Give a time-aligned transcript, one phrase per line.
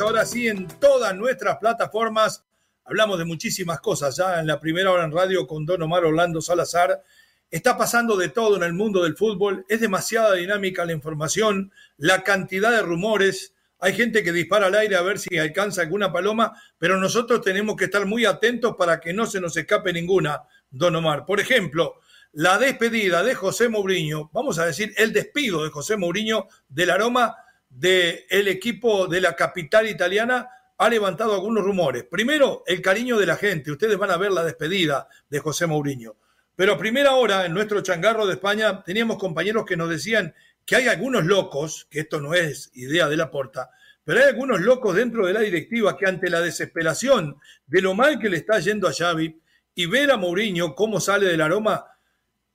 [0.00, 2.44] Ahora sí en todas nuestras plataformas.
[2.84, 6.40] Hablamos de muchísimas cosas ya en la primera hora en radio con Don Omar Orlando
[6.40, 7.02] Salazar.
[7.50, 9.64] Está pasando de todo en el mundo del fútbol.
[9.68, 13.54] Es demasiada dinámica la información, la cantidad de rumores.
[13.78, 17.76] Hay gente que dispara al aire a ver si alcanza alguna paloma, pero nosotros tenemos
[17.76, 21.24] que estar muy atentos para que no se nos escape ninguna, Don Omar.
[21.24, 22.00] Por ejemplo,
[22.32, 27.36] la despedida de José Mourinho, vamos a decir el despido de José Mourinho del aroma
[27.76, 32.04] del equipo de la capital italiana ha levantado algunos rumores.
[32.04, 33.70] Primero, el cariño de la gente.
[33.70, 36.16] Ustedes van a ver la despedida de José Mourinho.
[36.54, 40.76] Pero a primera hora, en nuestro changarro de España, teníamos compañeros que nos decían que
[40.76, 43.70] hay algunos locos, que esto no es idea de la porta,
[44.04, 48.18] pero hay algunos locos dentro de la directiva que ante la desesperación de lo mal
[48.18, 49.38] que le está yendo a Xavi
[49.74, 51.84] y ver a Mourinho cómo sale del aroma,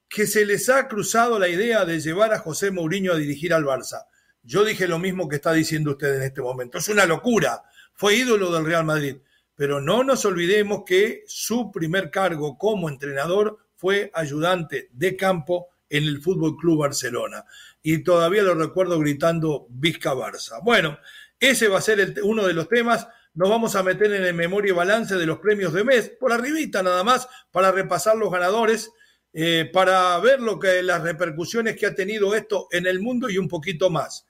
[0.09, 3.65] que se les ha cruzado la idea de llevar a José Mourinho a dirigir al
[3.65, 4.07] Barça.
[4.43, 6.77] Yo dije lo mismo que está diciendo usted en este momento.
[6.77, 7.63] Es una locura.
[7.93, 9.17] Fue ídolo del Real Madrid.
[9.55, 16.05] Pero no nos olvidemos que su primer cargo como entrenador fue ayudante de campo en
[16.05, 17.45] el Fútbol Club Barcelona.
[17.83, 20.63] Y todavía lo recuerdo gritando Vizca Barça.
[20.63, 20.97] Bueno,
[21.39, 23.07] ese va a ser uno de los temas.
[23.33, 26.33] Nos vamos a meter en el memoria y balance de los premios de mes, por
[26.33, 28.91] arribita nada más, para repasar los ganadores,
[29.33, 33.37] eh, para ver lo que las repercusiones que ha tenido esto en el mundo y
[33.37, 34.25] un poquito más.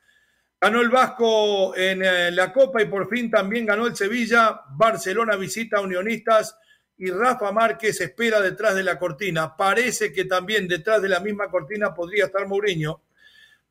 [0.63, 4.61] Ganó el Vasco en eh, la Copa y por fin también ganó el Sevilla.
[4.69, 6.55] Barcelona visita a Unionistas
[6.99, 9.57] y Rafa Márquez espera detrás de la cortina.
[9.57, 13.01] Parece que también detrás de la misma cortina podría estar Mourinho.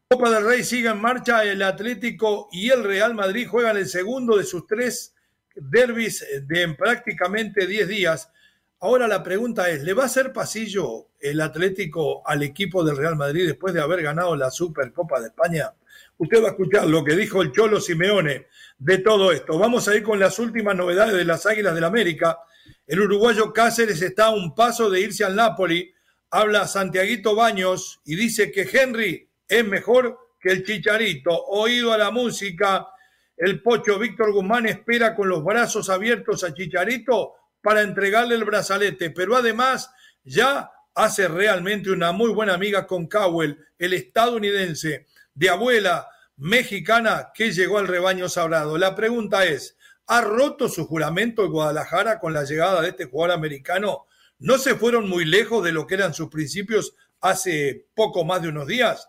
[0.08, 1.44] Copa del Rey sigue en marcha.
[1.44, 5.14] El Atlético y el Real Madrid juegan el segundo de sus tres
[5.54, 8.32] derbis de en prácticamente 10 días.
[8.80, 13.14] Ahora la pregunta es, ¿le va a hacer pasillo el Atlético al equipo del Real
[13.14, 15.72] Madrid después de haber ganado la Supercopa de España?
[16.20, 19.58] Usted va a escuchar lo que dijo el Cholo Simeone de todo esto.
[19.58, 22.41] Vamos a ir con las últimas novedades de las Águilas del América.
[22.86, 25.94] El uruguayo Cáceres está a un paso de irse al Napoli.
[26.31, 31.31] Habla Santiaguito Baños y dice que Henry es mejor que el Chicharito.
[31.47, 32.88] Oído a la música,
[33.34, 37.32] el pocho Víctor Guzmán espera con los brazos abiertos a Chicharito
[37.62, 39.91] para entregarle el brazalete, pero además
[40.22, 45.06] ya hace realmente una muy buena amiga con Cowell, el estadounidense
[45.40, 46.06] de abuela
[46.36, 48.76] mexicana que llegó al rebaño sagrado.
[48.76, 49.74] La pregunta es,
[50.06, 54.04] ¿ha roto su juramento el Guadalajara con la llegada de este jugador americano?
[54.38, 58.48] ¿No se fueron muy lejos de lo que eran sus principios hace poco más de
[58.48, 59.08] unos días?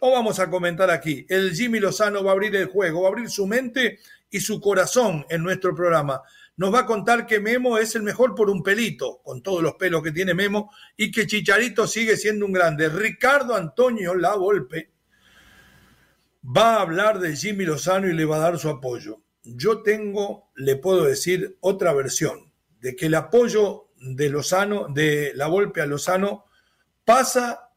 [0.00, 1.26] No vamos a comentar aquí.
[1.28, 3.98] El Jimmy Lozano va a abrir el juego, va a abrir su mente
[4.30, 6.22] y su corazón en nuestro programa.
[6.56, 9.74] Nos va a contar que Memo es el mejor por un pelito, con todos los
[9.74, 12.88] pelos que tiene Memo, y que Chicharito sigue siendo un grande.
[12.88, 14.36] Ricardo Antonio La
[16.44, 19.22] va a hablar de Jimmy Lozano y le va a dar su apoyo.
[19.44, 25.46] Yo tengo, le puedo decir, otra versión, de que el apoyo de Lozano, de la
[25.46, 26.44] golpe a Lozano,
[27.04, 27.68] pasa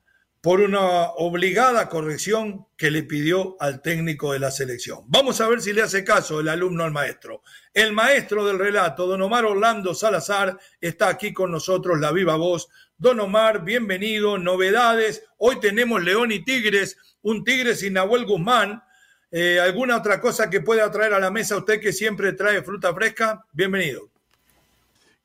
[0.41, 4.99] por una obligada corrección que le pidió al técnico de la selección.
[5.07, 7.41] Vamos a ver si le hace caso el alumno al maestro.
[7.73, 12.67] El maestro del relato, don Omar Orlando Salazar, está aquí con nosotros, la viva voz.
[12.95, 15.23] Don Omar, bienvenido, novedades.
[15.37, 18.83] Hoy tenemos León y Tigres, un Tigre sin Nahuel Guzmán.
[19.31, 22.93] Eh, ¿Alguna otra cosa que pueda traer a la mesa usted que siempre trae fruta
[22.93, 23.43] fresca?
[23.51, 24.11] Bienvenido.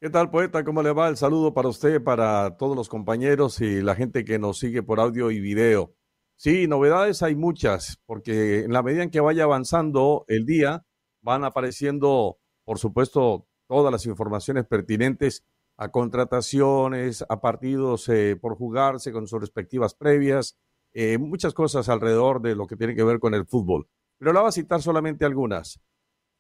[0.01, 0.65] ¿Qué tal, poeta?
[0.65, 1.09] ¿Cómo le va?
[1.09, 4.99] El saludo para usted, para todos los compañeros y la gente que nos sigue por
[4.99, 5.93] audio y video.
[6.37, 10.87] Sí, novedades hay muchas, porque en la medida en que vaya avanzando el día,
[11.21, 15.45] van apareciendo, por supuesto, todas las informaciones pertinentes
[15.77, 20.57] a contrataciones, a partidos eh, por jugarse con sus respectivas previas,
[20.93, 23.89] eh, muchas cosas alrededor de lo que tiene que ver con el fútbol.
[24.19, 25.81] Pero la voy a citar solamente algunas.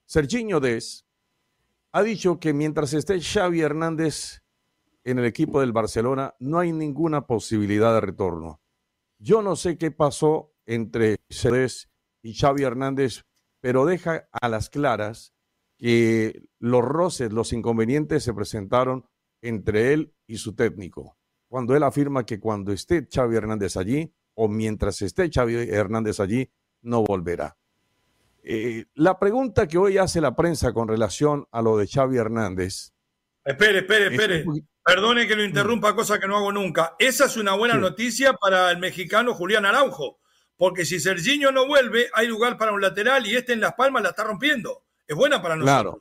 [0.06, 1.06] Serginho Des
[1.92, 4.42] ha dicho que mientras esté Xavi Hernández
[5.04, 8.60] en el equipo del Barcelona, no hay ninguna posibilidad de retorno.
[9.18, 11.90] Yo no sé qué pasó entre Cedés
[12.22, 13.24] y Xavi Hernández,
[13.60, 15.32] pero deja a las claras
[15.78, 19.06] que los roces, los inconvenientes se presentaron
[19.42, 21.16] entre él y su técnico.
[21.48, 26.50] Cuando él afirma que cuando esté Xavi Hernández allí, o mientras esté Xavi Hernández allí,
[26.80, 27.58] no volverá.
[28.42, 32.94] Eh, la pregunta que hoy hace la prensa con relación a lo de Xavi Hernández.
[33.44, 34.46] Espere, espere, espere.
[34.82, 36.96] Perdone que lo interrumpa, cosa que no hago nunca.
[36.98, 40.20] Esa es una buena noticia para el mexicano Julián Araujo,
[40.56, 44.02] porque si Serginho no vuelve, hay lugar para un lateral y este en Las Palmas
[44.02, 44.84] la está rompiendo.
[45.06, 45.82] Es buena para nosotros.
[45.82, 46.00] Claro.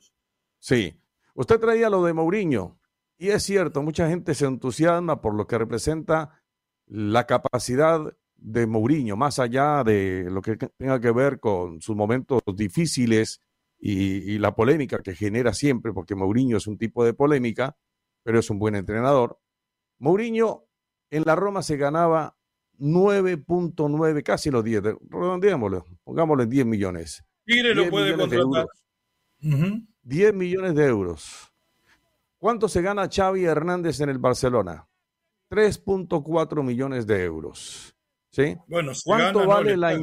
[0.59, 0.97] Sí.
[1.33, 2.79] Usted traía lo de Mourinho,
[3.17, 6.41] y es cierto, mucha gente se entusiasma por lo que representa
[6.85, 12.41] la capacidad de Mourinho, más allá de lo que tenga que ver con sus momentos
[12.55, 13.41] difíciles
[13.79, 17.77] y, la polémica que genera siempre, porque Mourinho es un tipo de polémica,
[18.23, 19.39] pero es un buen entrenador.
[19.99, 20.65] Mourinho
[21.09, 22.35] en la Roma se ganaba
[22.79, 27.23] 9.9, casi los 10, redondeémoslo, pongámoslo en 10 millones.
[27.45, 28.67] Tigre lo puede contratar.
[29.39, 31.53] 10 millones de euros.
[32.37, 34.87] ¿Cuánto se gana Xavi Hernández en el Barcelona?
[35.49, 37.95] 3.4 millones de euros.
[38.31, 38.55] ¿Sí?
[38.67, 39.99] Bueno, ¿Cuánto, vale la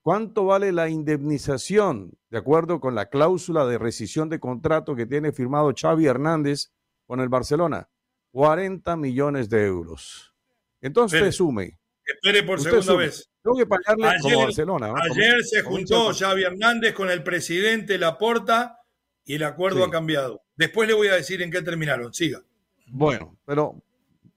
[0.00, 5.32] ¿Cuánto vale la indemnización de acuerdo con la cláusula de rescisión de contrato que tiene
[5.32, 6.70] firmado Xavi Hernández
[7.04, 7.88] con el Barcelona?
[8.30, 10.34] 40 millones de euros.
[10.80, 11.78] Entonces, sume.
[12.04, 13.28] Espere por segunda vez.
[13.42, 14.94] Tengo que pagarle ayer, como Barcelona.
[15.10, 18.78] Ayer se juntó Xavi Hernández con el presidente Laporta
[19.24, 20.42] y el acuerdo ha cambiado.
[20.56, 22.14] Después le voy a decir en qué terminaron.
[22.14, 22.40] Siga.
[22.86, 23.82] Bueno, pero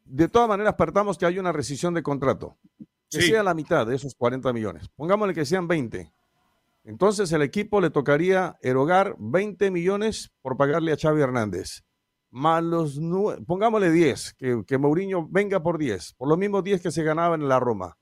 [0.05, 2.57] de todas maneras partamos que hay una rescisión de contrato
[3.09, 4.89] que sea la mitad de esos 40 millones.
[4.95, 6.11] Pongámosle que sean 20.
[6.83, 11.83] Entonces el equipo le tocaría erogar 20 millones por pagarle a Xavi Hernández.
[12.29, 12.99] Más los
[13.47, 17.41] pongámosle 10, que, que Mourinho venga por 10, por los mismos 10 que se ganaban
[17.41, 17.97] en la Roma.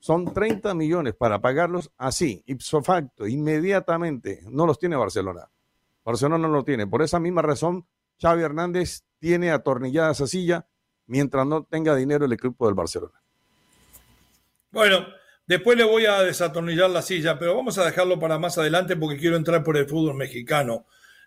[0.00, 4.40] Son 30 millones para pagarlos así, ipso facto, inmediatamente.
[4.50, 5.48] No los tiene Barcelona.
[6.04, 6.86] Barcelona no lo tiene.
[6.86, 7.86] Por esa misma razón,
[8.20, 10.66] Xavi Hernández tiene atornillada esa silla
[11.06, 13.22] mientras no tenga dinero el equipo del Barcelona.
[14.76, 15.06] Bueno,
[15.46, 19.16] después le voy a desatornillar la silla, pero vamos a dejarlo para más adelante porque
[19.16, 20.84] quiero entrar por el fútbol mexicano.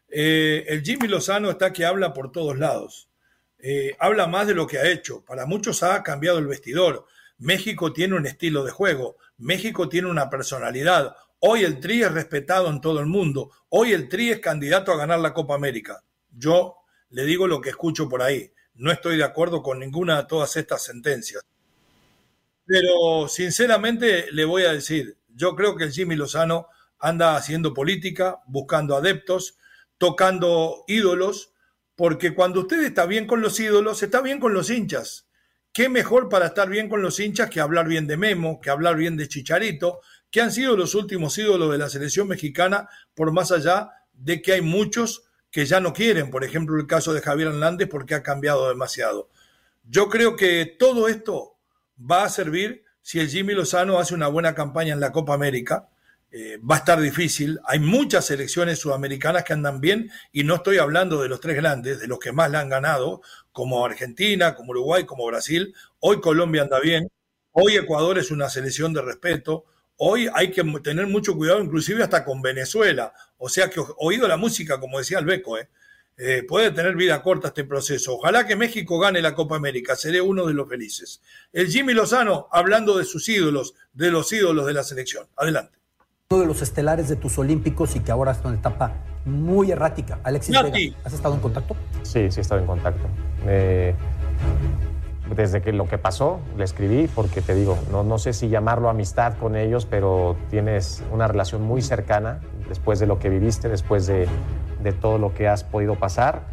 [0.07, 3.09] Eh, el Jimmy Lozano está que habla por todos lados.
[3.57, 5.25] Eh, habla más de lo que ha hecho.
[5.25, 7.07] Para muchos ha cambiado el vestidor.
[7.39, 9.17] México tiene un estilo de juego.
[9.39, 11.15] México tiene una personalidad.
[11.39, 13.49] Hoy el Tri es respetado en todo el mundo.
[13.69, 16.03] Hoy el Tri es candidato a ganar la Copa América.
[16.29, 16.75] Yo
[17.09, 18.53] le digo lo que escucho por ahí.
[18.75, 21.43] No estoy de acuerdo con ninguna de todas estas sentencias.
[22.69, 26.68] Pero sinceramente le voy a decir, yo creo que el Jimmy Lozano
[27.00, 29.57] anda haciendo política, buscando adeptos,
[29.98, 31.51] tocando ídolos,
[31.95, 35.27] porque cuando usted está bien con los ídolos, está bien con los hinchas.
[35.74, 38.98] ¿Qué mejor para estar bien con los hinchas que hablar bien de Memo, que hablar
[38.98, 43.51] bien de Chicharito, que han sido los últimos ídolos de la selección mexicana, por más
[43.51, 47.48] allá de que hay muchos que ya no quieren, por ejemplo el caso de Javier
[47.48, 49.31] Hernández porque ha cambiado demasiado.
[49.86, 51.56] Yo creo que todo esto
[51.99, 55.89] va a servir si el Jimmy Lozano hace una buena campaña en la Copa América.
[56.31, 57.59] Eh, va a estar difícil.
[57.65, 61.99] Hay muchas selecciones sudamericanas que andan bien y no estoy hablando de los tres grandes,
[61.99, 65.73] de los que más le han ganado, como Argentina, como Uruguay, como Brasil.
[65.99, 67.09] Hoy Colombia anda bien.
[67.51, 69.65] Hoy Ecuador es una selección de respeto.
[69.97, 73.11] Hoy hay que tener mucho cuidado, inclusive hasta con Venezuela.
[73.37, 75.69] O sea que oído la música, como decía el Beco, ¿eh?
[76.21, 78.16] Eh, puede tener vida corta este proceso.
[78.16, 81.21] Ojalá que México gane la Copa América, seré uno de los felices.
[81.54, 85.28] El Jimmy Lozano, hablando de sus ídolos, de los ídolos de la selección.
[85.38, 85.80] Adelante.
[86.30, 89.71] Uno de los estelares de tus Olímpicos y que ahora está en una etapa muy
[89.71, 90.19] errática.
[90.23, 91.78] Alexis Vega, ¿has estado en contacto?
[92.04, 93.07] Sí, sí he estado en contacto.
[95.33, 98.90] desde que lo que pasó, le escribí porque te digo, no, no sé si llamarlo
[98.90, 104.06] amistad con ellos, pero tienes una relación muy cercana después de lo que viviste, después
[104.06, 104.28] de
[104.81, 106.44] de todo lo que has podido pasar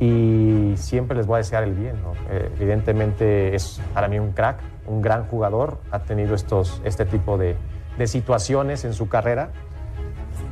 [0.00, 1.96] y siempre les voy a desear el bien.
[2.30, 7.38] Eh, evidentemente es para mí un crack, un gran jugador, ha tenido estos, este tipo
[7.38, 7.56] de,
[7.98, 9.50] de situaciones en su carrera,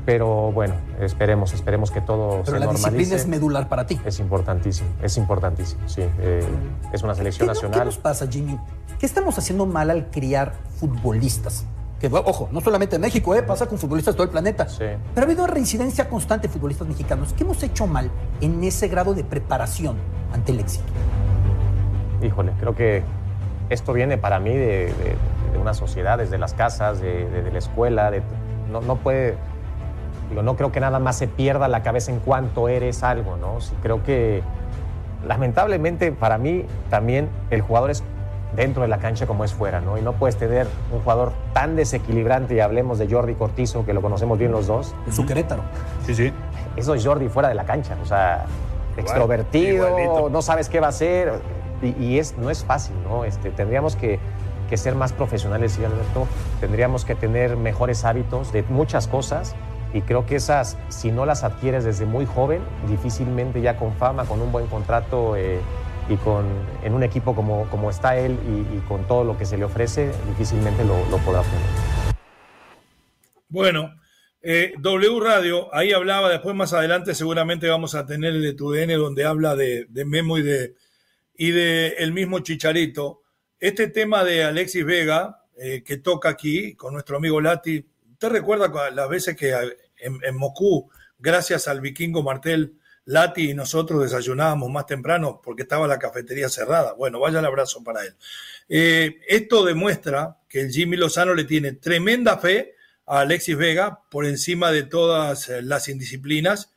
[0.05, 4.01] pero bueno, esperemos, esperemos que todo pero se la disciplina es medular para ti.
[4.05, 6.03] Es importantísimo, es importantísimo, sí.
[6.21, 6.45] Eh,
[6.93, 7.81] es una selección nacional.
[7.81, 8.59] ¿Qué nos pasa, Jimmy?
[8.99, 11.67] ¿Qué estamos haciendo mal al criar futbolistas?
[12.11, 14.67] Ojo, no solamente en México, eh, pasa con futbolistas de todo el planeta.
[14.79, 17.33] Pero ha habido reincidencia constante de futbolistas mexicanos.
[17.33, 19.97] ¿Qué hemos hecho mal en ese grado de preparación
[20.33, 20.85] ante el éxito?
[22.23, 23.03] Híjole, creo que
[23.71, 24.93] esto viene para mí de,
[25.61, 28.11] una sociedad, desde las casas, de, la escuela.
[28.71, 29.37] no, puede.
[30.29, 33.61] Digo, no creo que nada más se pierda la cabeza en cuanto eres algo, ¿no?
[33.61, 34.43] Sí, creo que
[35.27, 38.03] lamentablemente para mí también el jugador es
[38.57, 39.99] dentro de la cancha como es fuera, ¿no?
[39.99, 44.03] Y no puedes tener un jugador tan desequilibrante, y hablemos de Jordi Cortizo, que lo
[44.03, 44.95] conocemos bien los dos.
[45.07, 45.63] En su Querétaro.
[46.07, 46.33] Sí, sí.
[46.77, 48.45] Eso es Jordi fuera de la cancha, o sea,
[48.97, 50.31] extrovertido, igualito.
[50.31, 51.41] no sabes qué va a hacer,
[51.83, 53.25] y, y es, no es fácil, ¿no?
[53.25, 54.19] Este, tendríamos que,
[54.69, 56.27] que ser más profesionales, sí, Alberto,
[56.61, 59.55] tendríamos que tener mejores hábitos de muchas cosas,
[59.95, 64.25] y creo que esas, si no las adquieres desde muy joven, difícilmente ya con fama,
[64.25, 65.61] con un buen contrato eh,
[66.09, 66.47] y con,
[66.83, 68.37] en un equipo como, como está él
[68.73, 71.67] y, con todo lo que se le ofrece, difícilmente lo, lo podrá obtener.
[73.49, 73.95] Bueno,
[74.41, 78.99] eh, W Radio, ahí hablaba, después más adelante seguramente vamos a tener el de TUDN
[78.99, 80.75] donde habla de, de Memo y de,
[81.37, 83.23] y de el mismo Chicharito.
[83.61, 88.91] Este tema de Alexis Vega, eh, que toca aquí con nuestro amigo Lati, ¿usted recuerda
[88.91, 94.87] las veces que en, en Moscú, gracias al vikingo Martel, Lati y nosotros desayunábamos más
[94.87, 96.93] temprano porque estaba la cafetería cerrada?
[96.93, 98.15] Bueno, vaya el abrazo para él.
[98.69, 102.75] Eh, esto demuestra que el Jimmy Lozano le tiene tremenda fe
[103.07, 106.73] a Alexis Vega por encima de todas eh, las indisciplinas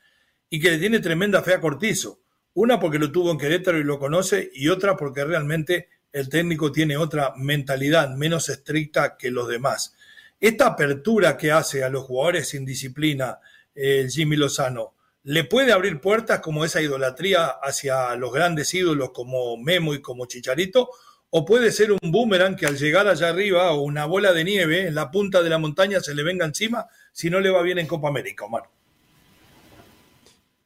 [0.50, 2.20] y que le tiene tremenda fe a Cortizo.
[2.54, 6.72] Una porque lo tuvo en Querétaro y lo conoce y otra porque realmente el técnico
[6.72, 9.96] tiene otra mentalidad menos estricta que los demás.
[10.40, 13.40] Esta apertura que hace a los jugadores sin disciplina
[13.76, 14.95] eh, el Jimmy Lozano,
[15.26, 20.28] ¿le puede abrir puertas como esa idolatría hacia los grandes ídolos como Memo y como
[20.28, 20.92] Chicharito?
[21.32, 24.88] ¿O puede ser un boomerang que al llegar allá arriba o una bola de nieve
[24.88, 27.80] en la punta de la montaña se le venga encima si no le va bien
[27.80, 28.70] en Copa América, Omar?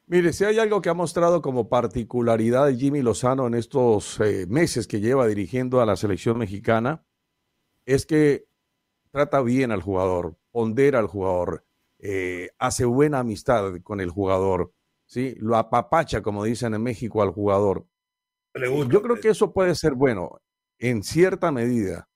[0.06, 4.44] Mire, si hay algo que ha mostrado como particularidad de Jimmy Lozano en estos eh,
[4.46, 7.02] meses que lleva dirigiendo a la selección mexicana,
[7.86, 8.46] es que
[9.10, 11.64] trata bien al jugador, pondera al jugador,
[12.02, 14.72] eh, hace buena amistad con el jugador,
[15.06, 15.34] ¿sí?
[15.38, 17.86] lo apapacha, como dicen en México, al jugador.
[18.54, 20.40] Yo creo que eso puede ser bueno
[20.78, 22.08] en cierta medida,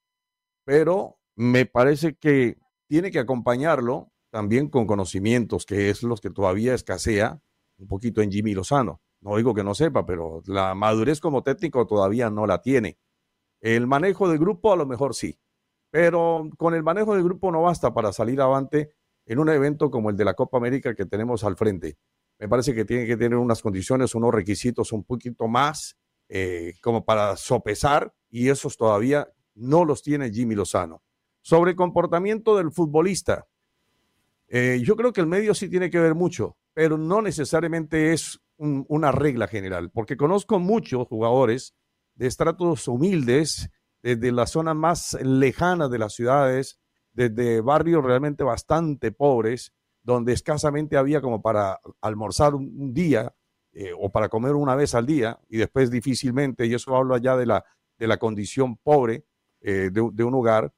[0.64, 2.56] pero me parece que
[2.88, 7.40] tiene que acompañarlo también con conocimientos, que es los que todavía escasea
[7.78, 9.00] un poquito en Jimmy Lozano.
[9.20, 12.98] No digo que no sepa, pero la madurez como técnico todavía no la tiene.
[13.60, 15.38] El manejo del grupo a lo mejor sí,
[15.90, 18.94] pero con el manejo del grupo no basta para salir avante
[19.26, 21.96] en un evento como el de la Copa América que tenemos al frente.
[22.38, 25.96] Me parece que tiene que tener unas condiciones, unos requisitos un poquito más
[26.28, 31.02] eh, como para sopesar y esos todavía no los tiene Jimmy Lozano.
[31.42, 33.46] Sobre el comportamiento del futbolista,
[34.48, 38.40] eh, yo creo que el medio sí tiene que ver mucho, pero no necesariamente es
[38.56, 41.74] un- una regla general, porque conozco muchos jugadores
[42.14, 43.68] de estratos humildes,
[44.02, 46.78] desde la zona más lejana de las ciudades,
[47.14, 53.34] desde barrios realmente bastante pobres, donde escasamente había como para almorzar un, día
[53.72, 57.36] eh, o para comer una vez al día, y después difícilmente, y eso hablo allá
[57.36, 57.64] de la,
[57.98, 59.24] de la condición pobre
[59.62, 60.72] eh, de, un- hogar,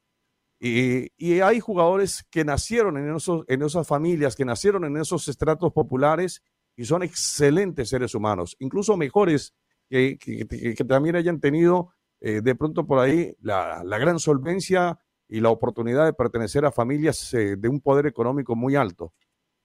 [0.61, 5.73] y, hay jugadores que nacieron en, esos, en esas familias, que nacieron en esos estratos
[5.73, 6.43] populares
[6.77, 9.55] y son excelentes seres humanos, incluso mejores
[9.89, 11.91] que- que también hayan tenido
[12.21, 16.73] eh, de pronto por ahí la, la gran solvencia y la oportunidad de pertenecer a
[16.73, 19.13] familias eh, de un poder económico muy alto.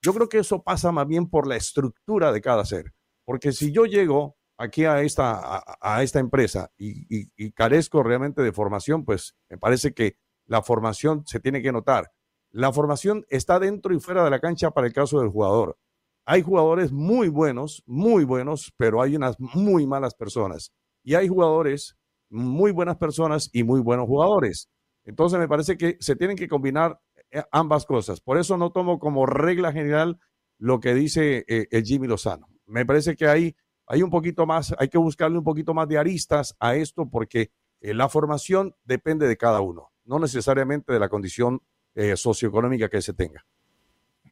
[0.02, 2.92] Yo creo que eso pasa más bien por la estructura de cada ser,
[3.24, 8.52] porque si yo llego aquí a esta, a, esta empresa y- y carezco realmente de
[8.52, 10.16] formación, pues me parece que
[10.46, 12.12] la formación se tiene que notar.
[12.50, 15.78] La formación está dentro y fuera de la cancha para el caso del jugador.
[16.26, 20.72] Hay jugadores muy buenos, muy buenos, pero hay unas muy malas personas.
[21.02, 21.96] Y hay jugadores
[22.30, 24.68] muy buenas personas y muy buenos jugadores.
[25.04, 28.20] Entonces me parece que se tienen que combinar eh, ambas cosas.
[28.20, 30.18] Por eso no tomo como regla general
[30.58, 32.48] lo que dice eh, el Jimmy Lozano.
[32.66, 33.56] Me parece que hay,
[33.86, 37.50] hay un poquito más, hay que buscarle un poquito más de aristas a esto porque
[37.82, 41.60] eh, la formación depende de cada uno, no necesariamente de la condición
[41.96, 43.44] eh, socioeconómica que se tenga.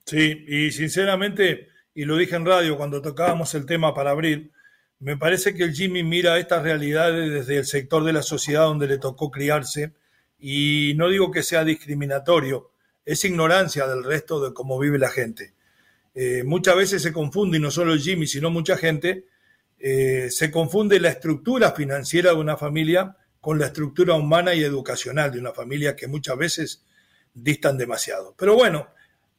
[0.07, 4.53] Sí, y sinceramente, y lo dije en radio cuando tocábamos el tema para abrir,
[5.01, 8.87] me parece que el Jimmy mira estas realidades desde el sector de la sociedad donde
[8.87, 9.95] le tocó criarse,
[10.41, 12.71] y no digo que sea discriminatorio,
[13.05, 15.55] es ignorancia del resto de cómo vive la gente.
[16.15, 19.27] Eh, muchas veces se confunde, y no solo Jimmy, sino mucha gente,
[19.79, 25.33] eh, se confunde la estructura financiera de una familia con la estructura humana y educacional
[25.33, 26.85] de una familia que muchas veces
[27.33, 28.35] distan demasiado.
[28.37, 28.89] Pero bueno,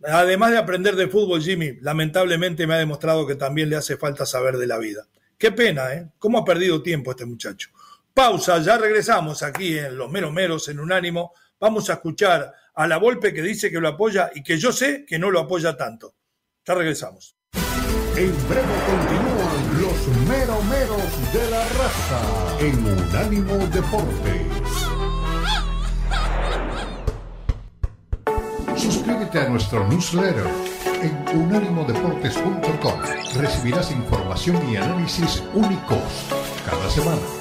[0.04, 4.26] además de aprender de fútbol, Jimmy, lamentablemente me ha demostrado que también le hace falta
[4.26, 5.08] saber de la vida.
[5.38, 6.10] Qué pena, ¿eh?
[6.18, 7.70] ¿Cómo ha perdido tiempo este muchacho?
[8.14, 11.34] Pausa, ya regresamos aquí en Los Meros Meros, en Unánimo.
[11.60, 15.06] Vamos a escuchar a la Volpe que dice que lo apoya y que yo sé
[15.06, 16.16] que no lo apoya tanto.
[16.66, 17.36] Ya regresamos.
[18.16, 25.02] En breve continúan los meromeros de la raza en Unánimo Deportes.
[28.76, 30.46] Suscríbete a nuestro newsletter
[31.02, 33.02] en unánimodeportes.com.
[33.36, 36.00] Recibirás información y análisis únicos
[36.66, 37.41] cada semana.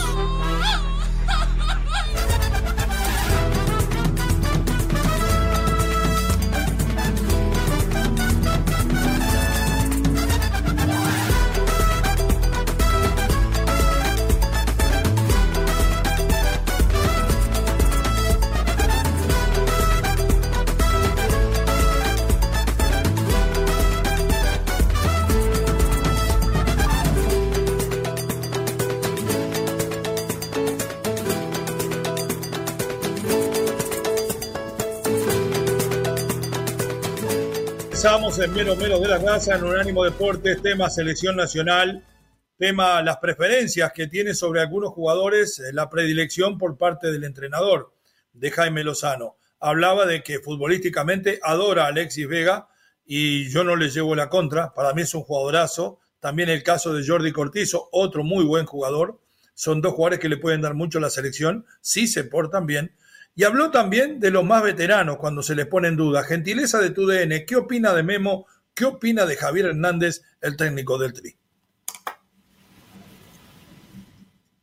[38.39, 42.05] En Mero Mero de la Raza, en Unánimo Deportes, tema selección nacional,
[42.57, 47.93] tema las preferencias que tiene sobre algunos jugadores, eh, la predilección por parte del entrenador
[48.31, 49.35] de Jaime Lozano.
[49.59, 52.69] Hablaba de que futbolísticamente adora a Alexis Vega
[53.05, 55.99] y yo no le llevo la contra, para mí es un jugadorazo.
[56.21, 59.19] También el caso de Jordi Cortizo, otro muy buen jugador.
[59.55, 62.95] Son dos jugadores que le pueden dar mucho a la selección, si se portan bien.
[63.41, 66.21] Y habló también de los más veteranos cuando se les pone en duda.
[66.21, 68.45] Gentileza de tu DN, ¿qué opina de Memo?
[68.75, 71.35] ¿Qué opina de Javier Hernández, el técnico del Tri?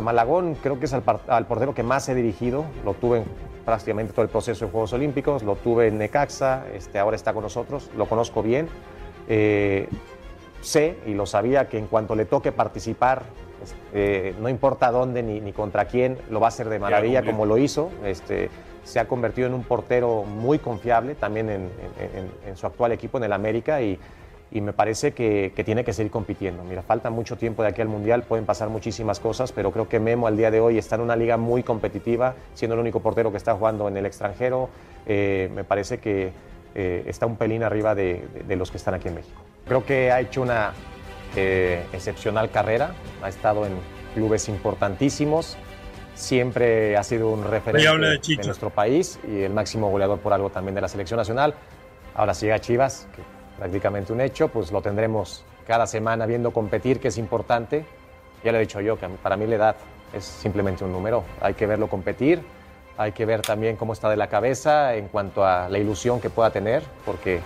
[0.00, 3.24] Malagón creo que es al, portero que más he dirigido, lo tuve en
[3.64, 7.42] prácticamente todo el proceso de Juegos Olímpicos, lo tuve en Necaxa, este, ahora está con
[7.42, 8.68] nosotros, lo conozco bien.
[9.26, 9.88] Eh,
[10.60, 13.24] sé y lo sabía que en cuanto le toque participar
[13.92, 17.58] eh, no importa dónde ni, contra quién, lo va a hacer de maravilla como lo
[17.58, 17.90] hizo.
[18.04, 18.50] Este,
[18.84, 23.32] se ha convertido en un portero muy confiable también en, su actual equipo, en el
[23.32, 23.98] América, y,
[24.50, 26.64] me parece que, tiene que seguir compitiendo.
[26.64, 30.00] Mira, falta mucho tiempo de aquí al Mundial, pueden pasar muchísimas cosas, pero creo que
[30.00, 33.30] Memo al día de hoy está en una liga muy competitiva, siendo el único portero
[33.30, 34.70] que está jugando en el extranjero.
[35.06, 36.32] Eh, me parece que
[36.74, 39.42] eh, está un pelín arriba de los que están aquí en México.
[39.66, 40.72] Creo que ha hecho una
[41.36, 43.72] excepcional carrera, ha estado en
[44.14, 45.56] clubes importantísimos,
[46.14, 50.74] siempre ha sido un referente de, nuestro país y el máximo goleador por algo también
[50.74, 51.54] de la selección nacional.
[52.14, 53.22] Ahora si llega a Chivas, que
[53.56, 57.84] prácticamente un hecho, pues lo tendremos cada semana viendo competir, que es importante.
[58.42, 59.76] Ya lo he dicho yo, que para mí la edad
[60.12, 61.24] es simplemente un número.
[61.40, 62.42] Hay que verlo competir,
[62.96, 66.30] hay que ver también cómo está de la cabeza en cuanto a la ilusión que
[66.30, 67.40] pueda tener, porque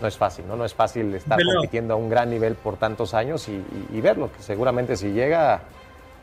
[0.00, 0.56] no es fácil, ¿no?
[0.56, 4.42] No es fácil estar compitiendo a un gran nivel por tantos años y, verlo, que
[4.42, 5.62] seguramente si llega,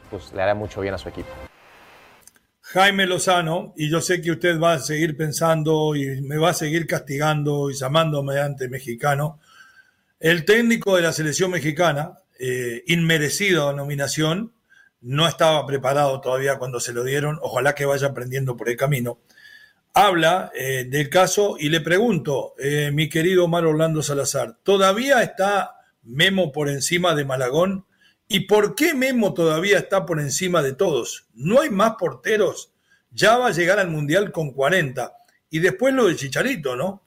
[0.09, 1.29] pues le hará mucho bien a su equipo.
[2.61, 6.53] Jaime Lozano, y yo sé que usted va a seguir pensando y me va a
[6.53, 9.39] seguir castigando y llamándome ante mexicano,
[10.19, 14.53] el técnico de la selección mexicana, eh, inmerecido nominación,
[15.01, 19.19] no estaba preparado todavía cuando se lo dieron, ojalá que vaya aprendiendo por el camino
[19.93, 25.75] habla eh, del caso y le pregunto, eh, mi querido Omar Orlando Salazar, ¿todavía está
[26.01, 27.85] Memo por encima de Malagón?
[28.27, 31.27] ¿Y por qué Memo todavía está por encima de todos?
[31.33, 32.73] ¿No hay más porteros?
[33.11, 35.13] Ya va a llegar al Mundial con 40.
[35.51, 37.05] Y después lo del Chicharito, ¿no?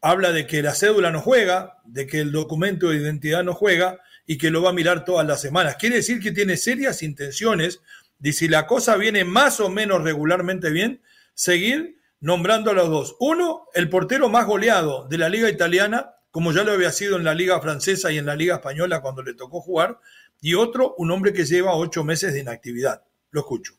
[0.00, 4.00] Habla de que la cédula no juega, de que el documento de identidad no juega
[4.26, 5.76] y que lo va a mirar todas las semanas.
[5.76, 7.80] Quiere decir que tiene serias intenciones
[8.20, 11.02] de si la cosa viene más o menos regularmente bien,
[11.34, 13.16] seguir nombrando a los dos.
[13.18, 17.24] Uno, el portero más goleado de la liga italiana, como ya lo había sido en
[17.24, 19.98] la liga francesa y en la liga española cuando le tocó jugar,
[20.40, 23.02] y otro, un hombre que lleva ocho meses de inactividad.
[23.30, 23.74] Lo escucho.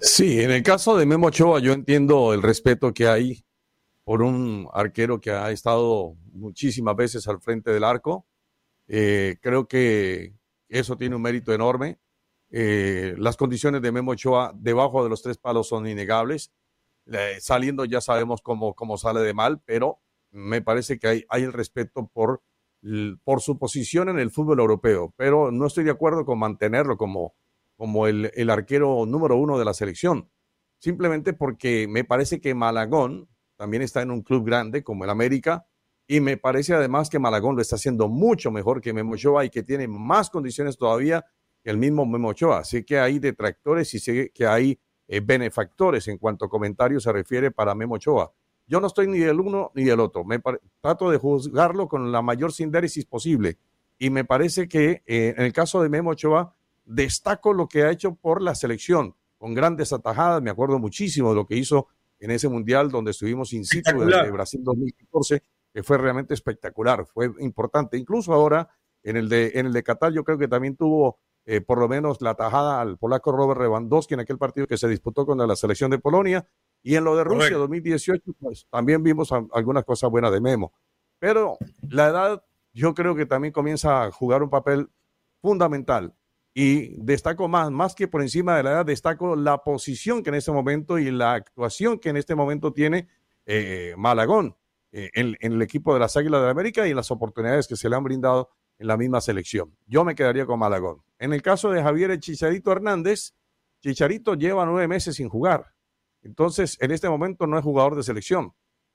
[0.00, 3.44] Sí, en el caso de Memo Ochoa yo entiendo el respeto que hay
[4.04, 8.26] por un arquero que ha estado muchísimas veces al frente del arco.
[8.86, 10.34] Eh, creo que
[10.68, 11.98] eso tiene un mérito enorme.
[12.56, 16.52] Eh, las condiciones de Memo Ochoa debajo de los tres palos son innegables.
[17.40, 19.98] saliendo ya sabemos cómo, cómo sale de mal, pero
[20.30, 22.44] me parece que hay, hay el respeto por,
[23.24, 27.34] por su posición en el fútbol europeo, pero no estoy de acuerdo con mantenerlo como,
[27.76, 30.30] como el, el arquero número uno de la selección,
[30.78, 35.66] simplemente porque me parece que Malagón también está en un club grande como el América,
[36.06, 39.50] y me parece además que Malagón lo está haciendo mucho mejor que Memo Ochoa y
[39.50, 41.24] que tiene más condiciones todavía
[41.64, 42.58] el mismo Memo Ochoa.
[42.58, 47.12] Así que hay detractores y sé que hay eh, benefactores en cuanto a comentarios se
[47.12, 48.32] refiere para Memo Ochoa.
[48.66, 50.24] Yo no estoy ni del uno ni del otro.
[50.24, 50.40] Me
[50.80, 53.58] trato de juzgarlo con la mayor sindéresis posible.
[53.98, 57.90] Y me parece que eh, en el caso de Memo Ochoa, destaco lo que ha
[57.90, 60.42] hecho por la selección, con grandes atajadas.
[60.42, 64.30] Me acuerdo muchísimo de lo que hizo en ese mundial donde estuvimos in situ de
[64.30, 67.98] Brasil 2014, que fue realmente espectacular, fue importante.
[67.98, 68.68] Incluso ahora
[69.02, 71.88] en el de, en el de Qatar, yo creo que también tuvo eh, por lo
[71.88, 75.56] menos la tajada al polaco Robert Lewandowski en aquel partido que se disputó con la
[75.56, 76.46] selección de Polonia.
[76.82, 80.72] Y en lo de Rusia 2018, pues también vimos algunas cosas buenas de Memo.
[81.18, 81.56] Pero
[81.88, 84.90] la edad, yo creo que también comienza a jugar un papel
[85.40, 86.14] fundamental.
[86.54, 90.36] Y destaco más, más que por encima de la edad, destaco la posición que en
[90.36, 93.08] este momento y la actuación que en este momento tiene
[93.44, 94.56] eh, Malagón
[94.92, 97.76] eh, en, en, el equipo de las Águilas de la América y las oportunidades que
[97.76, 99.76] se le han brindado en la misma selección.
[99.86, 101.02] Yo me quedaría con Malagón.
[101.18, 103.34] En el caso de Javier Chicharito Hernández,
[103.80, 105.74] Chicharito lleva nueve meses sin jugar.
[106.22, 108.54] Entonces, en este momento no es jugador de selección.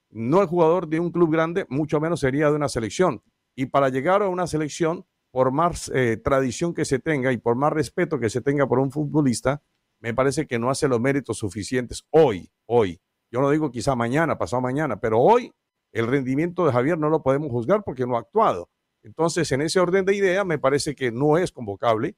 [0.09, 3.21] No es jugador de un club grande, mucho menos sería de una selección.
[3.55, 7.55] Y para llegar a una selección, por más eh, tradición que se tenga y por
[7.55, 9.61] más respeto que se tenga por un futbolista,
[9.99, 12.99] me parece que no hace los méritos suficientes hoy, hoy.
[13.31, 15.51] Yo no digo quizá mañana, pasado mañana, pero hoy
[15.91, 18.69] el rendimiento de Javier no lo podemos juzgar porque no ha actuado.
[19.03, 22.15] Entonces, en ese orden de idea, me parece que no es convocable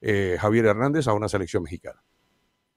[0.00, 2.02] eh, Javier Hernández a una selección mexicana.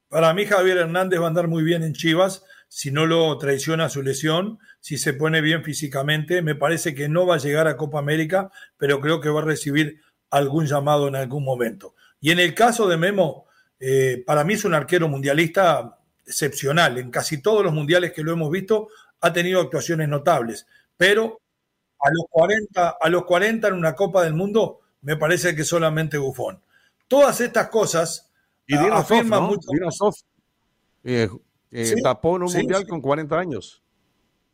[0.10, 3.90] Para mí, Javier Hernández va a andar muy bien en Chivas si no lo traiciona
[3.90, 6.42] su lesión, si se pone bien físicamente.
[6.42, 9.46] Me parece que no va a llegar a Copa América, pero creo que va a
[9.46, 11.96] recibir algún llamado en algún momento.
[12.22, 13.46] Y en el caso de Memo,
[13.78, 16.98] eh, para mí es un arquero mundialista excepcional.
[16.98, 18.88] En casi todos los mundiales que lo hemos visto,
[19.20, 20.66] ha tenido actuaciones notables.
[20.96, 21.41] Pero
[22.02, 26.18] a los 40, a los 40 en una Copa del Mundo, me parece que solamente
[26.18, 26.60] Bufón.
[27.08, 28.32] Todas estas cosas
[28.68, 29.68] y afirman mucho.
[31.04, 31.30] Eh,
[31.72, 33.82] eh, tapó en un mundial con 40 años.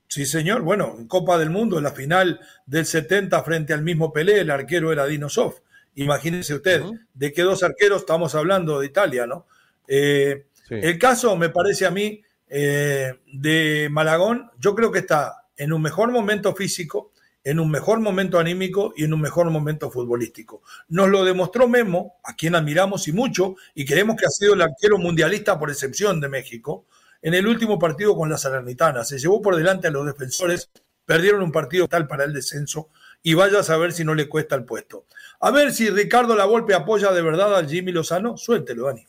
[0.07, 0.61] Sí, señor.
[0.61, 4.51] Bueno, en Copa del Mundo, en la final del 70 frente al mismo Pelé, el
[4.51, 5.59] arquero era Dino Sof.
[5.95, 6.83] Imagínense usted,
[7.13, 9.47] de qué dos arqueros estamos hablando de Italia, ¿no?
[9.87, 15.81] Eh, el caso, me parece a mí, de Malagón, yo creo que está en un
[15.81, 17.11] mejor momento físico,
[17.47, 20.63] en un mejor momento anímico y en un mejor momento futbolístico.
[20.89, 24.61] Nos lo demostró Memo, a quien admiramos y mucho, y creemos que ha sido el
[24.61, 26.87] arquero mundialista por excepción de México,
[27.21, 29.05] en el último partido con la Salernitana.
[29.05, 30.69] Se llevó por delante a los defensores,
[31.05, 32.89] perdieron un partido tal para el descenso,
[33.23, 35.05] y vaya a saber si no le cuesta el puesto.
[35.39, 38.35] A ver si Ricardo Lavolpe apoya de verdad al Jimmy Lozano.
[38.35, 39.07] Suéltelo, Dani.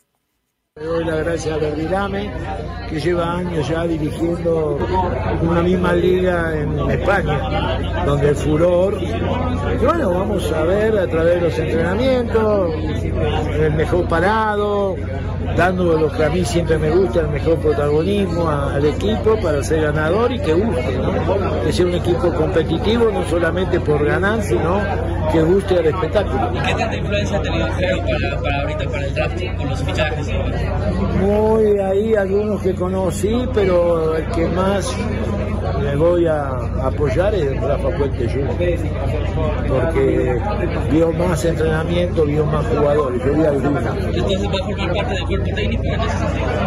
[0.79, 2.31] Le doy las gracias a Verdirame,
[2.89, 4.79] que lleva años ya dirigiendo
[5.43, 8.97] una misma liga en España, donde el furor.
[9.03, 12.75] Y bueno, vamos a ver a través de los entrenamientos,
[13.59, 14.95] el mejor parado,
[15.57, 19.83] dando lo que a mí siempre me gusta, el mejor protagonismo al equipo para ser
[19.83, 21.63] ganador y que guste, ¿no?
[21.65, 24.81] que sea un equipo competitivo, no solamente por ganar, sino
[25.33, 26.51] que guste al espectáculo.
[26.55, 30.29] ¿Y qué tanta influencia ha tenido para, para ahorita, para el draft, con los fichajes?
[31.21, 34.95] Muy ahí algunos que conocí, pero el que más
[35.83, 36.51] me voy a
[36.83, 38.57] apoyar es Rafa Puente Junior,
[39.69, 40.41] porque
[40.91, 43.85] vio más entrenamiento, vio más jugadores, yo vi algunos.
[43.85, 45.83] Entonces va a formar parte del cuerpo técnico.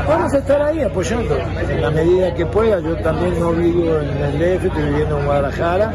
[0.07, 1.37] Vamos a estar ahí apoyando,
[1.69, 2.79] en la medida que pueda.
[2.79, 5.91] Yo también no vivo en el DF, estoy viviendo en Guadalajara,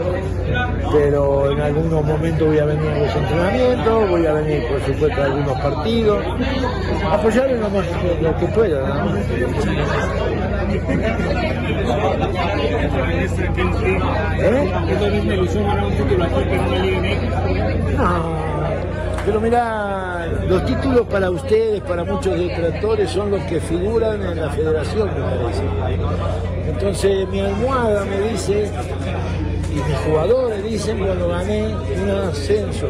[0.92, 5.22] pero en algunos momentos voy a venir a los entrenamientos, voy a venir por supuesto
[5.22, 6.24] a algunos partidos,
[7.10, 7.86] apoyar en lo, más,
[8.22, 8.88] lo que pueda.
[8.88, 9.04] ¿no?
[17.96, 18.46] No,
[19.24, 24.50] pero mira, los títulos para ustedes, para muchos detractores, son los que figuran en la
[24.50, 25.62] federación, me parece.
[26.68, 28.70] Entonces mi almohada me dice
[29.70, 32.88] y mis jugadores dicen cuando gané un ascenso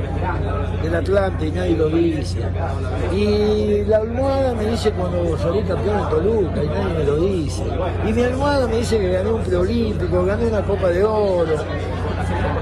[0.83, 2.39] del Atlante y nadie lo dice.
[3.15, 7.63] Y la almohada me dice cuando salí campeón en Toluca y nadie me lo dice.
[8.09, 11.57] Y mi almohada me dice que gané un preolímpico, gané una Copa de Oro.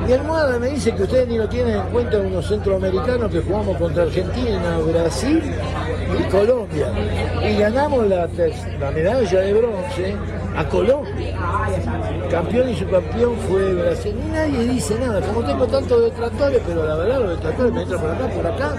[0.07, 3.77] Mi almohada me dice que ustedes ni lo tienen en cuenta unos centroamericanos que jugamos
[3.79, 5.43] contra Argentina, Brasil
[6.19, 6.89] y Colombia.
[7.43, 8.29] Y ganamos la,
[8.81, 10.15] la medalla de bronce
[10.57, 11.14] a Colombia.
[12.31, 14.15] Campeón y subcampeón fue Brasil.
[14.27, 15.21] Y nadie dice nada.
[15.21, 18.75] Como tengo tantos detractores, pero la verdad los detractores me entran por acá, por acá,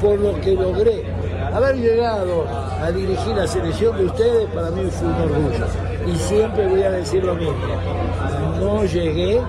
[0.00, 1.04] por lo que logré.
[1.52, 2.44] Haber llegado
[2.82, 5.66] a dirigir la selección de ustedes para mí fue un orgullo.
[6.06, 7.54] Y siempre voy a decir lo mismo.
[8.60, 9.40] No llegué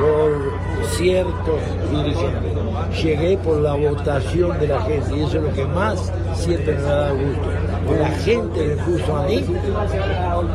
[0.00, 3.02] por ciertos dirigentes.
[3.02, 6.82] llegué por la votación de la gente y eso es lo que más siempre me
[6.82, 7.65] da gusto.
[7.94, 9.44] La gente me puso a mí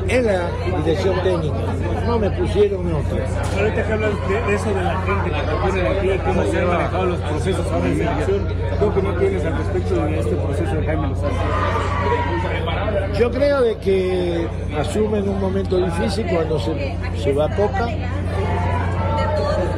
[0.08, 0.50] en la
[0.84, 1.56] dirección técnica,
[2.06, 3.17] no me pusieron otro.
[3.58, 5.39] Ahorita que hablas de eso de la gente que
[6.02, 8.48] ti, cómo se han manejado los procesos ahora en selección,
[8.80, 11.34] ¿qué opinión tienes al respecto de este proceso de Jaime Lozano?
[13.17, 17.88] Yo creo de que asumen un momento difícil cuando se, se va Coca,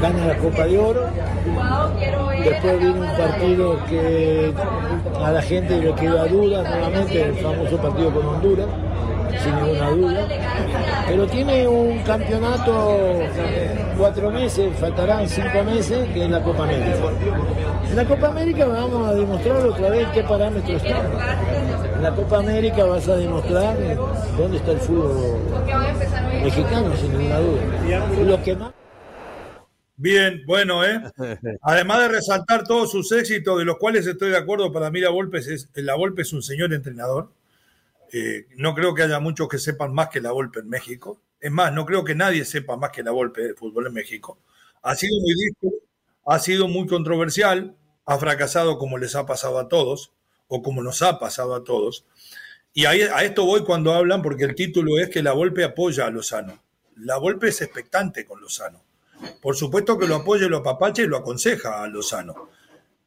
[0.02, 1.08] gana la Copa de Oro,
[2.44, 4.54] después viene un partido que
[5.24, 8.68] a la gente le queda duda nuevamente, el famoso partido con Honduras,
[9.44, 10.28] sin ninguna duda,
[11.08, 13.20] pero tiene un campeonato
[13.98, 16.98] cuatro meses, faltarán cinco meses, que es la Copa América.
[17.90, 21.22] En la Copa América vamos a demostrar otra vez qué parámetros estamos.
[21.96, 23.76] En la Copa América vas a demostrar
[24.38, 25.40] dónde está el fútbol
[26.44, 28.26] mexicano, sin ninguna duda.
[28.26, 28.72] Lo que más
[30.04, 31.02] Bien, bueno, ¿eh?
[31.62, 35.10] Además de resaltar todos sus éxitos, de los cuales estoy de acuerdo, para mí la
[35.10, 37.32] Volpe es, la Volpe es un señor entrenador.
[38.12, 41.22] Eh, no creo que haya muchos que sepan más que la Volpe en México.
[41.40, 44.38] Es más, no creo que nadie sepa más que la Volpe de fútbol en México.
[44.82, 45.72] Ha sido muy disco,
[46.26, 47.74] ha sido muy controversial,
[48.06, 50.12] ha fracasado como les ha pasado a todos,
[50.50, 52.06] o como nos ha pasado a todos.
[52.74, 56.08] Y ahí, a esto voy cuando hablan, porque el título es que la Volpe apoya
[56.08, 56.62] a Lozano.
[56.98, 58.84] La Volpe es expectante con Lozano
[59.42, 62.50] por supuesto que lo apoya y lo apapacha y lo aconseja a Lozano,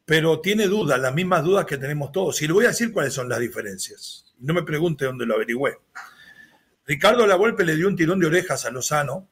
[0.05, 2.41] pero tiene dudas, las mismas dudas que tenemos todos.
[2.41, 4.33] Y le voy a decir cuáles son las diferencias.
[4.39, 5.77] No me pregunte dónde lo averigüé.
[6.85, 9.27] Ricardo Lavolpe le dio un tirón de orejas a Lozano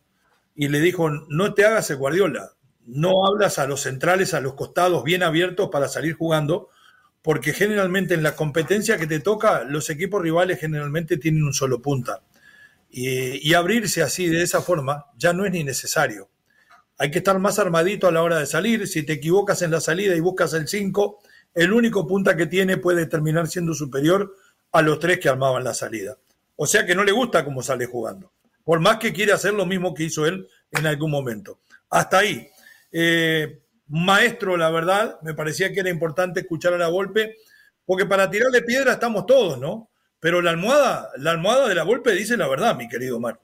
[0.56, 2.52] y le dijo, no te hagas el Guardiola,
[2.86, 6.70] no hablas a los centrales, a los costados bien abiertos para salir jugando,
[7.22, 11.82] porque generalmente en la competencia que te toca, los equipos rivales generalmente tienen un solo
[11.82, 12.24] punta.
[12.90, 16.30] Y, y abrirse así, de esa forma, ya no es ni necesario.
[16.98, 18.88] Hay que estar más armadito a la hora de salir.
[18.88, 21.20] Si te equivocas en la salida y buscas el 5,
[21.54, 24.36] el único punta que tiene puede terminar siendo superior
[24.72, 26.18] a los tres que armaban la salida.
[26.56, 28.32] O sea que no le gusta cómo sale jugando.
[28.64, 31.60] Por más que quiere hacer lo mismo que hizo él en algún momento.
[31.90, 32.50] Hasta ahí.
[32.92, 37.36] Eh, maestro, la verdad, me parecía que era importante escuchar a la golpe,
[37.86, 39.90] porque para tirarle piedra estamos todos, ¿no?
[40.20, 43.40] Pero la almohada, la almohada de la golpe dice la verdad, mi querido Mar.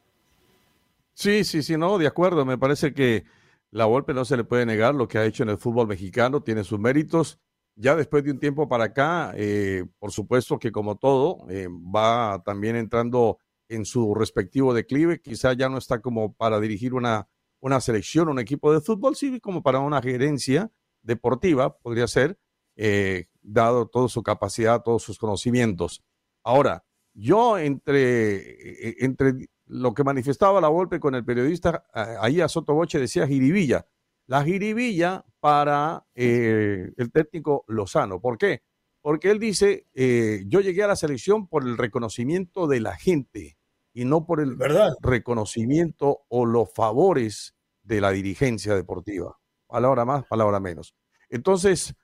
[1.13, 2.45] Sí, sí, sí, no, de acuerdo.
[2.45, 3.25] Me parece que
[3.71, 6.43] la Volpe no se le puede negar lo que ha hecho en el fútbol mexicano,
[6.43, 7.39] tiene sus méritos.
[7.75, 12.43] Ya después de un tiempo para acá, eh, por supuesto que como todo, eh, va
[12.45, 13.37] también entrando
[13.69, 15.21] en su respectivo declive.
[15.21, 17.29] Quizá ya no está como para dirigir una,
[17.61, 20.69] una selección, un equipo de fútbol, sí, como para una gerencia
[21.01, 22.37] deportiva, podría ser,
[22.75, 26.03] eh, dado toda su capacidad, todos sus conocimientos.
[26.43, 32.99] Ahora, yo entre, entre lo que manifestaba la golpe con el periodista ahí a Sotoboche
[32.99, 33.87] decía jiribilla.
[34.27, 38.19] La jiribilla para eh, el técnico Lozano.
[38.19, 38.63] ¿Por qué?
[39.01, 43.57] Porque él dice, eh, yo llegué a la selección por el reconocimiento de la gente
[43.93, 44.57] y no por el
[45.01, 49.39] reconocimiento o los favores de la dirigencia deportiva.
[49.67, 50.95] Palabra más, palabra menos.
[51.29, 51.95] Entonces,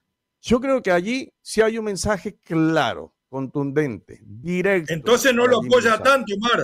[0.41, 4.93] yo creo que allí sí hay un mensaje claro, contundente, directo.
[4.93, 6.63] Entonces no lo apoya tanto, Mar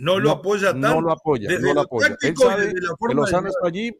[0.00, 0.94] no lo apoya tanto.
[0.94, 2.16] No lo apoya, no lo apoya.
[2.22, 3.92] Él sabe que Lozano está allí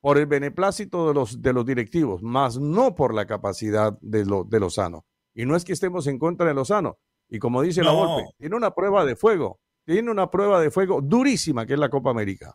[0.00, 4.44] por el beneplácito de los, de los directivos, más no por la capacidad de, lo,
[4.44, 5.06] de Lozano.
[5.32, 6.98] Y no es que estemos en contra de Lozano.
[7.30, 11.00] Y como dice la Volpe, tiene una prueba de fuego, tiene una prueba de fuego
[11.00, 12.54] durísima que es la Copa América.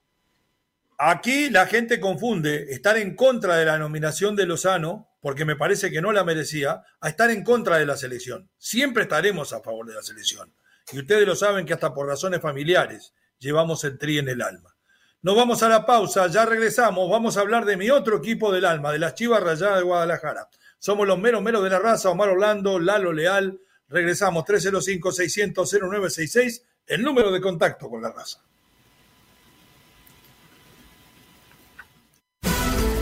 [1.00, 5.90] Aquí la gente confunde estar en contra de la nominación de Lozano, porque me parece
[5.90, 8.50] que no la merecía, a estar en contra de la selección.
[8.58, 10.54] Siempre estaremos a favor de la selección.
[10.92, 14.74] Y ustedes lo saben que hasta por razones familiares llevamos el tri en el alma.
[15.22, 18.66] Nos vamos a la pausa, ya regresamos, vamos a hablar de mi otro equipo del
[18.66, 20.48] alma, de las Chivas Rayadas de Guadalajara.
[20.80, 23.60] Somos los meros meros de la raza, Omar Orlando, Lalo Leal.
[23.90, 28.40] Regresamos 305-600-0966, el número de contacto con la raza.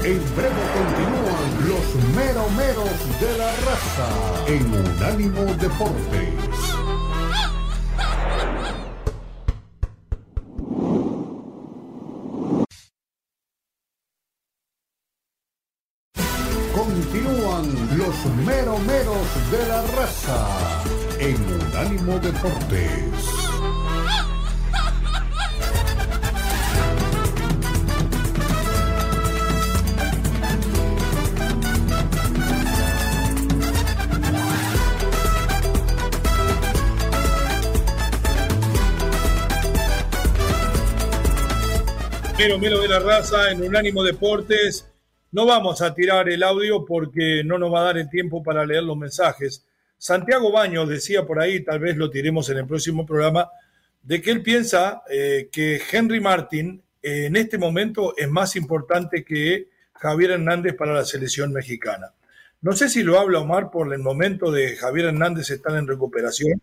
[0.04, 4.08] En breve continúan los meros meros de la raza
[4.48, 6.55] en Unánimo Deportes.
[18.26, 20.84] Los meromeros de la raza
[21.20, 23.36] en Unánimo Deportes.
[42.38, 44.86] Mero, mero de la raza en Unánimo Deportes
[45.32, 48.66] no vamos a tirar el audio porque no nos va a dar el tiempo para
[48.66, 49.66] leer los mensajes.
[49.98, 53.50] Santiago Baños decía por ahí, tal vez lo tiremos en el próximo programa,
[54.04, 59.24] de que él piensa eh, que Henry Martin eh, en este momento es más importante
[59.24, 62.14] que Javier Hernández para la selección mexicana.
[62.62, 66.62] No sé si lo habla Omar por el momento de Javier Hernández estar en recuperación.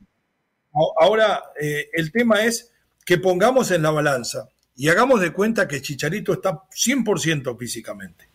[0.99, 2.73] Ahora, eh, el tema es
[3.05, 8.32] que pongamos en la balanza y hagamos de cuenta que Chicharito está 100% físicamente.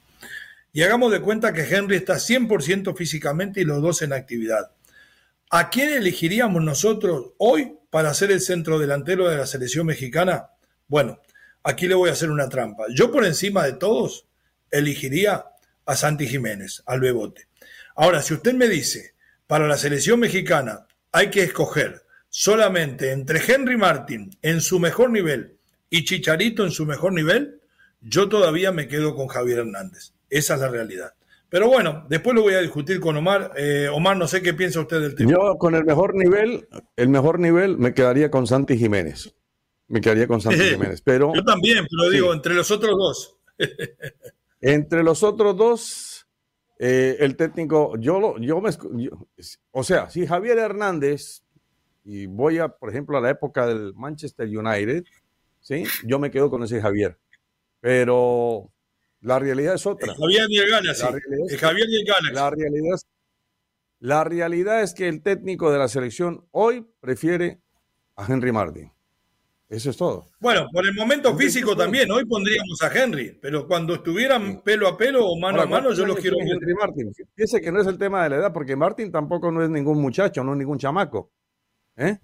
[0.74, 4.72] Y hagamos de cuenta que Henry está 100% físicamente y los dos en actividad.
[5.50, 10.50] ¿A quién elegiríamos nosotros hoy para ser el centro delantero de la selección mexicana?
[10.88, 11.20] Bueno,
[11.64, 12.84] aquí le voy a hacer una trampa.
[12.94, 14.28] Yo por encima de todos
[14.70, 15.46] elegiría
[15.86, 17.48] a Santi Jiménez, al Bebote.
[17.96, 19.14] Ahora, si usted me dice,
[19.48, 25.58] para la selección mexicana hay que escoger solamente entre Henry Martin en su mejor nivel
[25.90, 27.62] y Chicharito en su mejor nivel,
[28.02, 30.12] yo todavía me quedo con Javier Hernández.
[30.30, 31.13] Esa es la realidad.
[31.50, 33.54] Pero bueno, después lo voy a discutir con Omar.
[33.56, 35.32] Eh, Omar, no sé qué piensa usted del tema.
[35.32, 39.34] Yo con el mejor nivel, el mejor nivel me quedaría con Santi Jiménez.
[39.88, 41.02] Me quedaría con Santi Jiménez.
[41.02, 43.38] Pero, yo también, pero digo, entre los otros dos.
[44.62, 46.28] entre los otros dos,
[46.80, 48.72] eh, el técnico, yo, yo me...
[49.72, 51.44] o sea, si Javier Hernández,
[52.04, 55.06] y voy a, por ejemplo, a la época del Manchester United,
[55.62, 55.84] ¿sí?
[56.06, 57.18] yo me quedo con ese Javier.
[57.80, 58.70] Pero
[59.22, 60.14] la realidad es otra.
[60.14, 60.48] Javier.
[60.50, 60.92] La realidad
[61.50, 62.34] es, Javier el Galaxy.
[62.34, 63.06] La realidad, es,
[64.00, 67.62] la realidad es que el técnico de la selección hoy prefiere
[68.16, 68.92] a Henry Martin.
[69.70, 70.26] Eso es todo.
[70.40, 74.98] Bueno, por el momento físico también, hoy pondríamos a Henry, pero cuando estuvieran pelo a
[74.98, 77.14] pelo o mano a mano, yo los quiero Henry Martin.
[77.36, 80.00] Fíjese que no es el tema de la edad, porque Martin tampoco no es ningún
[80.02, 81.32] muchacho, no es ningún chamaco.
[81.98, 82.18] ¿Eh?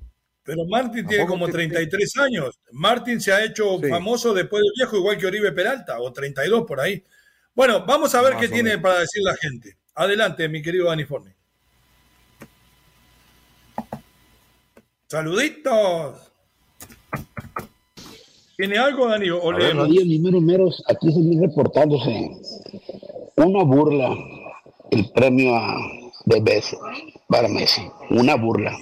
[0.44, 2.60] Pero Martín tiene como 33 años.
[2.72, 6.82] Martín se ha hecho famoso después del viejo, igual que Oribe Peralta, o 32 por
[6.82, 7.02] ahí.
[7.56, 9.78] Bueno, vamos a ver qué tiene para decir la gente.
[9.96, 11.32] Adelante, mi querido Dani Forni.
[15.08, 16.32] Saluditos.
[18.58, 19.30] ¿Tiene algo, Dani?
[19.30, 20.84] O mis meros meros.
[20.88, 22.32] Aquí se viene reportándose
[23.36, 24.16] una burla,
[24.92, 25.76] el premio a
[26.26, 26.78] de Messi
[27.28, 27.82] para Messi.
[28.10, 28.78] Una burla.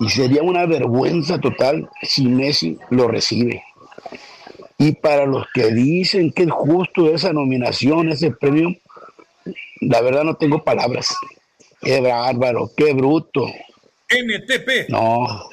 [0.00, 3.62] Y sería una vergüenza total si Messi lo recibe.
[4.78, 8.74] Y para los que dicen que es justo esa nominación, ese premio,
[9.80, 11.14] la verdad no tengo palabras.
[11.80, 13.46] Qué bárbaro, qué bruto.
[14.08, 14.88] NTP.
[14.88, 15.48] No,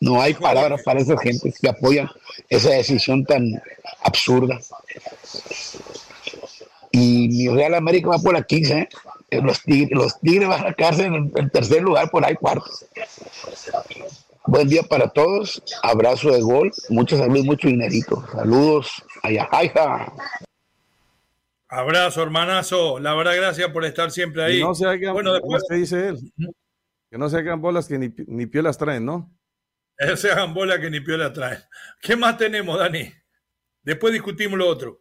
[0.00, 2.10] no hay palabras para esa gente que apoya
[2.48, 3.62] esa decisión tan
[4.02, 4.60] absurda.
[6.92, 8.88] Y mi Real América va por aquí, ¿eh?
[9.30, 12.86] Los tigres, los tigres van a sacarse en el tercer lugar, por ahí cuartos.
[14.46, 15.62] Buen día para todos.
[15.82, 16.72] Abrazo de gol.
[16.88, 18.24] Mucha salud, mucho dinerito.
[18.32, 19.02] Saludos.
[19.22, 19.48] Allá,
[21.68, 22.98] Abrazo, hermanazo.
[22.98, 24.60] La verdad, gracias por estar siempre ahí.
[24.60, 26.32] no se hagan, bueno, después dice él.
[27.10, 29.30] Que no se hagan bolas que ni, ni piolas traen, ¿no?
[30.08, 31.60] No se hagan bolas que ni piolas traen.
[32.00, 33.12] ¿Qué más tenemos, Dani?
[33.82, 35.00] Después discutimos lo otro.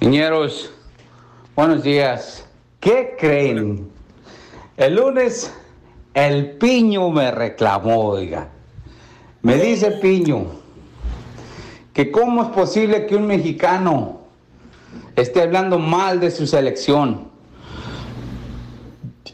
[0.00, 0.72] Niñeros,
[1.54, 2.48] buenos días.
[2.84, 3.88] ¿Qué creen?
[4.76, 5.50] El lunes
[6.12, 8.50] el Piño me reclamó, oiga.
[9.40, 10.48] Me dice Piño
[11.94, 14.20] que cómo es posible que un mexicano
[15.16, 17.28] esté hablando mal de su selección.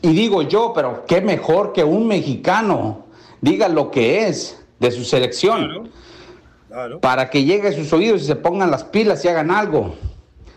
[0.01, 3.07] Y digo yo, pero qué mejor que un mexicano
[3.41, 5.91] diga lo que es de su selección.
[7.01, 9.97] Para que llegue a sus oídos y se pongan las pilas y hagan algo.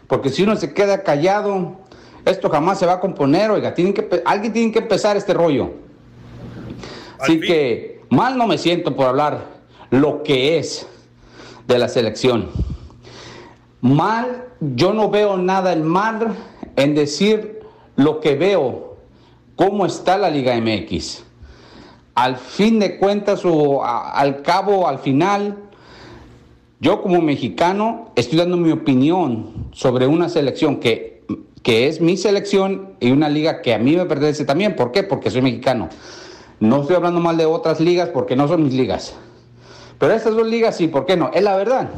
[0.08, 1.78] Porque si uno se queda callado,
[2.26, 3.74] esto jamás se va a componer, oiga.
[3.74, 5.72] Tienen que, alguien tiene que empezar este rollo.
[7.20, 9.46] Así que mal no me siento por hablar
[9.90, 10.88] lo que es
[11.68, 12.50] de la selección.
[13.82, 16.36] Mal, yo no veo nada en mal
[16.76, 17.62] en decir
[17.96, 18.98] lo que veo,
[19.56, 21.24] cómo está la Liga MX.
[22.16, 25.58] Al fin de cuentas o al cabo, al final,
[26.80, 31.13] yo como mexicano estoy dando mi opinión sobre una selección que,
[31.64, 34.76] que es mi selección y una liga que a mí me pertenece también.
[34.76, 35.04] ¿Por qué?
[35.04, 35.90] Porque soy mexicano.
[36.60, 39.16] No estoy hablando mal de otras ligas porque no son mis ligas.
[39.98, 41.32] Pero estas dos ligas sí, ¿por qué no?
[41.34, 41.90] Es la verdad.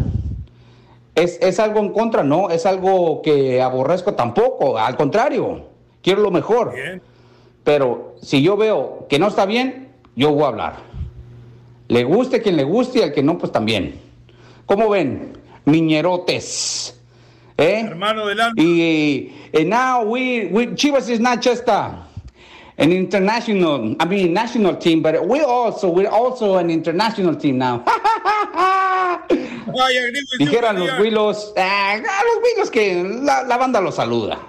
[1.16, 2.24] ¿Es, algo en contra?
[2.24, 2.50] No.
[2.50, 4.14] ¿Es algo que aborrezco?
[4.14, 4.78] Tampoco.
[4.78, 5.66] Al contrario.
[6.04, 6.74] Quiero lo mejor.
[7.64, 10.76] Pero si yo veo que no está bien, yo voy a hablar.
[11.88, 14.00] Le guste quien le guste y al que no, pues también.
[14.66, 15.34] ¿Cómo ven?
[15.66, 16.95] Miñerotes.
[17.58, 17.82] ¿Eh?
[17.82, 18.62] Hermano del alma.
[18.62, 22.06] Y, y now we, we, Chivas is not just a
[22.78, 27.84] an international, I mean, national team, but we also, we're also an international team now.
[30.40, 34.40] Dijeran los Willos, ah, los Willos que la, banda los saluda.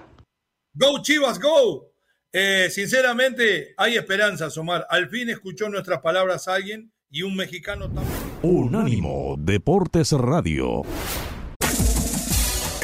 [0.75, 1.91] Go Chivas, go.
[2.33, 4.87] Eh, sinceramente, hay esperanza, Omar.
[4.91, 8.19] Al fin escuchó nuestras palabras alguien y un mexicano también.
[8.43, 10.83] Unánimo Deportes Radio.